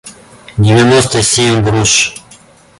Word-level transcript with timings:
девяносто 0.57 1.21
семь 1.21 1.61
груш 1.63 2.15